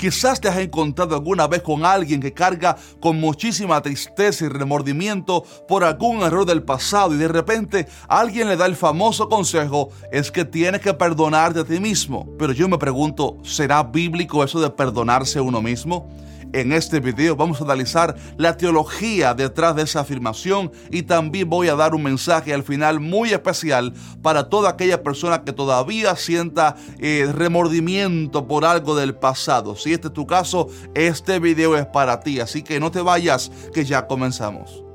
[0.00, 5.44] Quizás te has encontrado alguna vez con alguien que carga con muchísima tristeza y remordimiento
[5.68, 10.30] por algún error del pasado y de repente alguien le da el famoso consejo es
[10.30, 12.26] que tienes que perdonarte a ti mismo.
[12.38, 16.08] Pero yo me pregunto, ¿será bíblico eso de perdonarse a uno mismo?
[16.52, 21.68] En este video vamos a analizar la teología detrás de esa afirmación y también voy
[21.68, 26.74] a dar un mensaje al final muy especial para toda aquella persona que todavía sienta
[26.98, 29.76] eh, remordimiento por algo del pasado.
[29.76, 33.52] Si este es tu caso, este video es para ti, así que no te vayas
[33.72, 34.89] que ya comenzamos.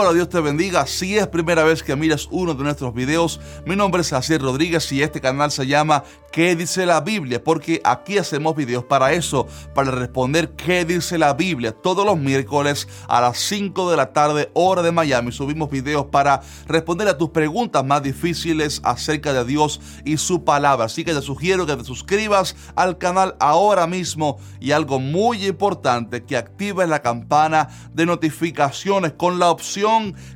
[0.00, 0.86] Hola, Dios te bendiga.
[0.86, 4.92] Si es primera vez que miras uno de nuestros videos, mi nombre es Jacier Rodríguez
[4.92, 7.42] y este canal se llama ¿Qué dice la Biblia?
[7.42, 11.72] Porque aquí hacemos videos para eso, para responder ¿Qué dice la Biblia?
[11.72, 16.42] Todos los miércoles a las 5 de la tarde, hora de Miami, subimos videos para
[16.68, 20.86] responder a tus preguntas más difíciles acerca de Dios y su palabra.
[20.86, 26.22] Así que te sugiero que te suscribas al canal ahora mismo y algo muy importante,
[26.22, 29.87] que actives la campana de notificaciones con la opción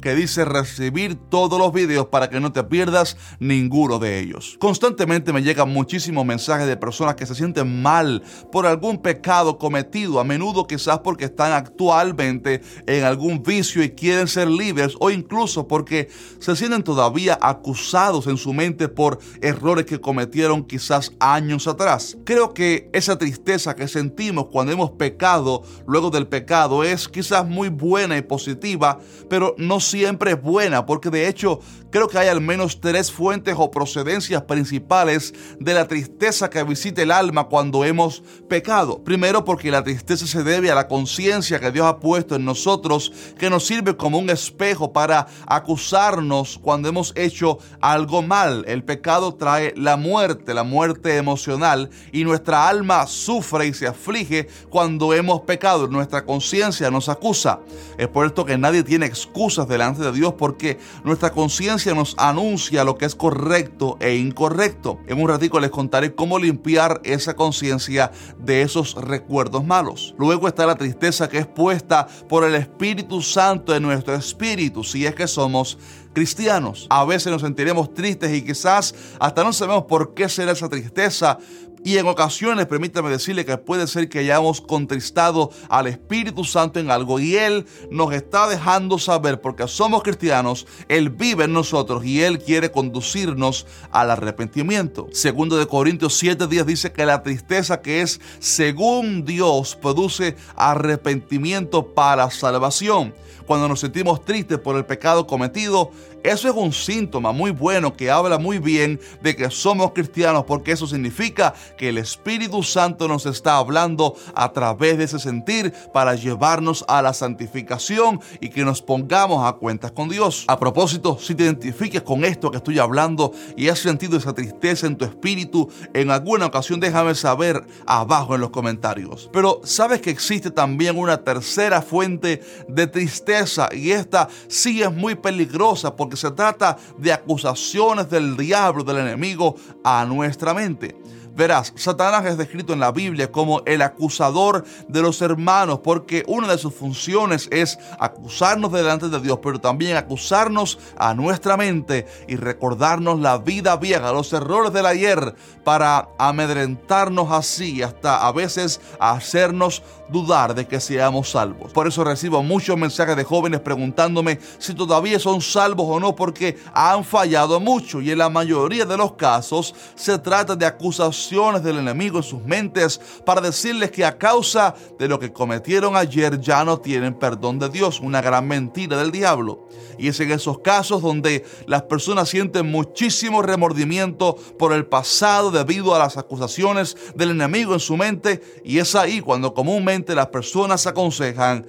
[0.00, 4.56] que dice recibir todos los videos para que no te pierdas ninguno de ellos.
[4.60, 10.20] Constantemente me llegan muchísimos mensajes de personas que se sienten mal por algún pecado cometido,
[10.20, 15.66] a menudo quizás porque están actualmente en algún vicio y quieren ser libres o incluso
[15.66, 22.16] porque se sienten todavía acusados en su mente por errores que cometieron quizás años atrás.
[22.24, 27.68] Creo que esa tristeza que sentimos cuando hemos pecado luego del pecado es quizás muy
[27.68, 32.40] buena y positiva, pero no siempre es buena, porque de hecho creo que hay al
[32.40, 38.22] menos tres fuentes o procedencias principales de la tristeza que visita el alma cuando hemos
[38.48, 39.02] pecado.
[39.02, 43.12] Primero porque la tristeza se debe a la conciencia que Dios ha puesto en nosotros,
[43.38, 48.64] que nos sirve como un espejo para acusarnos cuando hemos hecho algo mal.
[48.68, 54.48] El pecado trae la muerte, la muerte emocional, y nuestra alma sufre y se aflige
[54.68, 55.88] cuando hemos pecado.
[55.88, 57.60] Nuestra conciencia nos acusa.
[57.96, 62.84] Es por esto que nadie tiene excusas delante de Dios porque nuestra conciencia nos anuncia
[62.84, 64.98] lo que es correcto e incorrecto.
[65.06, 70.14] En un ratico les contaré cómo limpiar esa conciencia de esos recuerdos malos.
[70.18, 75.06] Luego está la tristeza que es puesta por el Espíritu Santo en nuestro espíritu, si
[75.06, 75.78] es que somos
[76.12, 76.86] cristianos.
[76.90, 81.38] A veces nos sentiremos tristes y quizás hasta no sabemos por qué será esa tristeza,
[81.84, 86.90] y en ocasiones, permítame decirle que puede ser que hayamos contristado al Espíritu Santo en
[86.90, 92.22] algo y Él nos está dejando saber, porque somos cristianos, Él vive en nosotros y
[92.22, 95.08] Él quiere conducirnos al arrepentimiento.
[95.12, 101.94] Segundo de Corintios 7 días dice que la tristeza que es según Dios produce arrepentimiento
[101.94, 103.14] para salvación
[103.48, 105.90] cuando nos sentimos tristes por el pecado cometido,
[106.22, 110.72] eso es un síntoma muy bueno que habla muy bien de que somos cristianos porque
[110.72, 116.14] eso significa que el Espíritu Santo nos está hablando a través de ese sentir para
[116.14, 120.44] llevarnos a la santificación y que nos pongamos a cuentas con Dios.
[120.48, 124.86] A propósito, si te identificas con esto que estoy hablando y has sentido esa tristeza
[124.86, 129.28] en tu espíritu en alguna ocasión, déjame saber abajo en los comentarios.
[129.32, 135.14] Pero sabes que existe también una tercera fuente de tristeza y esta sí es muy
[135.14, 140.96] peligrosa se trata de acusaciones del diablo, del enemigo a nuestra mente.
[141.38, 146.48] Verás, Satanás es descrito en la Biblia como el acusador de los hermanos, porque una
[146.48, 152.34] de sus funciones es acusarnos delante de Dios, pero también acusarnos a nuestra mente y
[152.34, 159.84] recordarnos la vida vieja, los errores del ayer, para amedrentarnos así, hasta a veces hacernos
[160.08, 161.70] dudar de que seamos salvos.
[161.72, 166.58] Por eso recibo muchos mensajes de jóvenes preguntándome si todavía son salvos o no, porque
[166.74, 171.78] han fallado mucho y en la mayoría de los casos se trata de acusaciones del
[171.78, 176.64] enemigo en sus mentes para decirles que a causa de lo que cometieron ayer ya
[176.64, 178.00] no tienen perdón de Dios.
[178.00, 179.68] Una gran mentira del diablo.
[179.98, 185.94] Y es en esos casos donde las personas sienten muchísimo remordimiento por el pasado debido
[185.94, 188.40] a las acusaciones del enemigo en su mente.
[188.64, 191.66] Y es ahí cuando comúnmente las personas aconsejan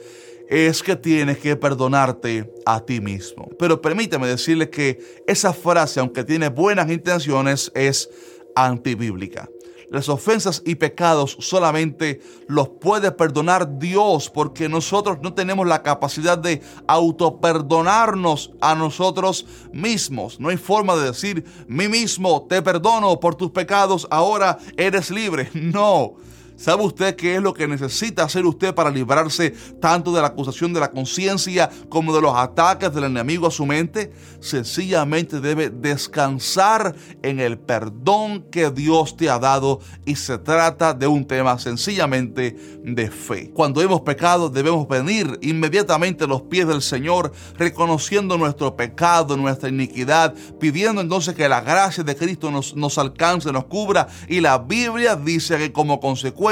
[0.47, 3.50] es que tienes que perdonarte a ti mismo.
[3.59, 8.09] Pero permíteme decirles que esa frase, aunque tiene buenas intenciones, es
[8.56, 9.50] antibíblica.
[9.90, 16.38] Las ofensas y pecados solamente los puede perdonar Dios porque nosotros no tenemos la capacidad
[16.38, 20.40] de autoperdonarnos a nosotros mismos.
[20.40, 25.50] No hay forma de decir, mí mismo te perdono por tus pecados, ahora eres libre.
[25.60, 26.16] No
[26.59, 30.73] ¿Sabe usted qué es lo que necesita hacer usted para librarse tanto de la acusación
[30.73, 34.11] de la conciencia como de los ataques del enemigo a su mente?
[34.41, 41.07] Sencillamente debe descansar en el perdón que Dios te ha dado y se trata de
[41.07, 43.51] un tema sencillamente de fe.
[43.51, 49.69] Cuando hemos pecado debemos venir inmediatamente a los pies del Señor reconociendo nuestro pecado, nuestra
[49.69, 54.57] iniquidad, pidiendo entonces que la gracia de Cristo nos, nos alcance, nos cubra y la
[54.57, 56.49] Biblia dice que como consecuencia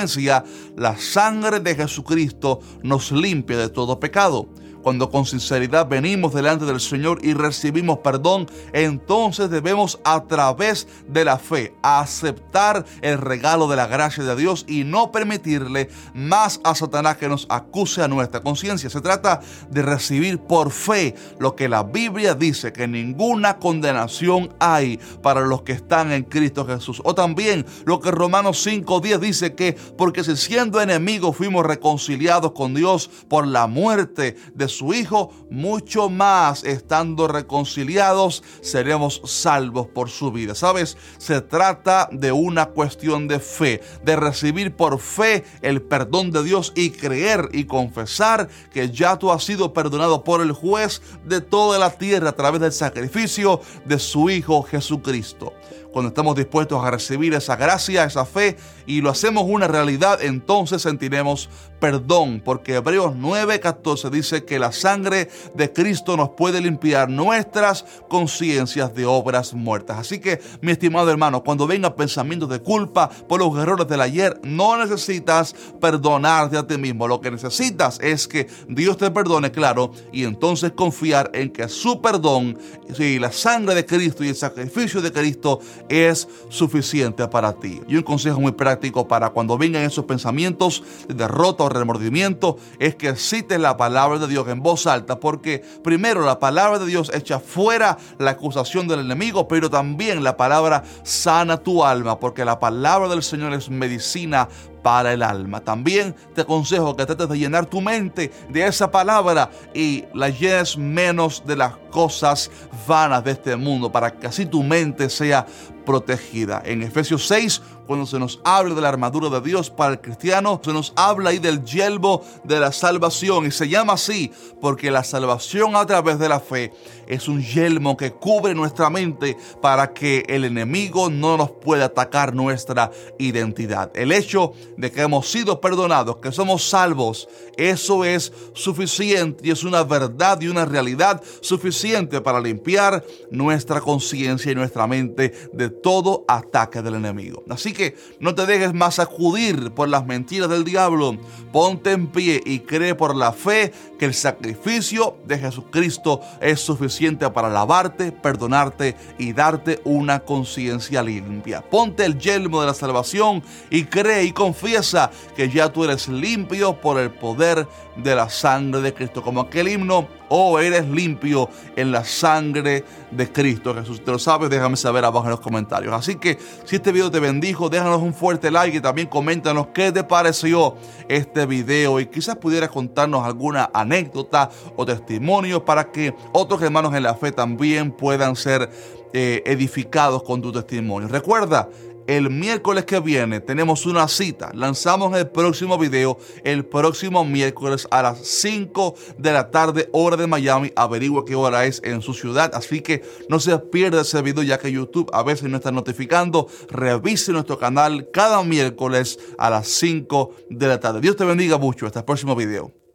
[0.75, 4.49] la sangre de Jesucristo nos limpia de todo pecado.
[4.81, 11.25] Cuando con sinceridad venimos delante del Señor y recibimos perdón, entonces debemos a través de
[11.25, 16.75] la fe aceptar el regalo de la gracia de Dios y no permitirle más a
[16.75, 18.89] Satanás que nos acuse a nuestra conciencia.
[18.89, 24.99] Se trata de recibir por fe lo que la Biblia dice, que ninguna condenación hay
[25.21, 27.01] para los que están en Cristo Jesús.
[27.03, 32.73] O también lo que Romanos 5.10 dice que porque si siendo enemigos fuimos reconciliados con
[32.73, 40.55] Dios por la muerte de Hijo, mucho más estando reconciliados seremos salvos por su vida.
[40.55, 40.97] ¿Sabes?
[41.17, 46.73] Se trata de una cuestión de fe, de recibir por fe el perdón de Dios
[46.75, 51.79] y creer y confesar que ya tú has sido perdonado por el juez de toda
[51.79, 55.53] la tierra a través del sacrificio de su Hijo Jesucristo.
[55.97, 58.55] Cuando estamos dispuestos a recibir esa gracia, esa fe
[58.85, 61.49] y lo hacemos una realidad, entonces sentiremos
[61.79, 68.93] perdón, porque Hebreos 9:14 dice que la sangre de Cristo nos puede limpiar nuestras conciencias
[68.95, 69.97] de obras muertas.
[69.99, 74.39] Así que, mi estimado hermano, cuando vengan pensamientos de culpa por los errores del ayer,
[74.43, 77.07] no necesitas perdonarte a ti mismo.
[77.07, 82.01] Lo que necesitas es que Dios te perdone, claro, y entonces confiar en que su
[82.01, 82.57] perdón
[82.97, 87.81] y la sangre de Cristo y el sacrificio de Cristo es suficiente para ti.
[87.87, 92.95] Y un consejo muy práctico para cuando vengan esos pensamientos de derrota o remordimiento es
[92.95, 97.11] que cites la palabra de Dios en voz alta, porque primero la palabra de Dios
[97.13, 102.59] echa fuera la acusación del enemigo, pero también la palabra sana tu alma, porque la
[102.59, 104.49] palabra del Señor es medicina
[104.81, 105.59] para el alma.
[105.61, 110.77] También te aconsejo que trates de llenar tu mente de esa palabra y la llenes
[110.77, 112.51] menos de las cosas
[112.87, 115.45] vanas de este mundo para que así tu mente sea
[115.85, 116.61] protegida.
[116.65, 120.61] En Efesios 6, cuando se nos habla de la armadura de Dios para el cristiano,
[120.63, 124.31] se nos habla ahí del yelmo de la salvación y se llama así
[124.61, 126.73] porque la salvación a través de la fe
[127.07, 132.35] es un yelmo que cubre nuestra mente para que el enemigo no nos pueda atacar
[132.35, 133.91] nuestra identidad.
[133.95, 139.63] El hecho de que hemos sido perdonados, que somos salvos, eso es suficiente y es
[139.63, 146.25] una verdad y una realidad suficiente para limpiar nuestra conciencia y nuestra mente de todo
[146.27, 147.43] ataque del enemigo.
[147.49, 151.15] Así que no te dejes más sacudir por las mentiras del diablo.
[151.53, 157.29] Ponte en pie y cree por la fe que el sacrificio de Jesucristo es suficiente
[157.29, 161.61] para lavarte, perdonarte y darte una conciencia limpia.
[161.61, 166.81] Ponte el yelmo de la salvación y cree y confiesa que ya tú eres limpio
[166.81, 169.21] por el poder de la sangre de Cristo.
[169.21, 174.03] Como aquel himno oh, eres limpio en la sangre de Cristo Jesús.
[174.03, 175.93] Te lo sabes, déjame saber abajo en los comentarios.
[175.93, 179.91] Así que si este video te bendijo, déjanos un fuerte like y también coméntanos qué
[179.91, 180.75] te pareció
[181.07, 187.03] este video y quizás pudieras contarnos alguna anécdota o testimonio para que otros hermanos en
[187.03, 188.69] la fe también puedan ser
[189.13, 191.07] eh, edificados con tu testimonio.
[191.07, 191.69] Recuerda,
[192.07, 194.51] el miércoles que viene tenemos una cita.
[194.53, 200.27] Lanzamos el próximo video el próximo miércoles a las 5 de la tarde, hora de
[200.27, 200.71] Miami.
[200.75, 202.51] Averigua qué hora es en su ciudad.
[202.53, 206.47] Así que no se pierda ese video ya que YouTube a veces no está notificando.
[206.69, 211.01] Revise nuestro canal cada miércoles a las 5 de la tarde.
[211.01, 211.85] Dios te bendiga mucho.
[211.85, 212.86] Hasta el próximo video.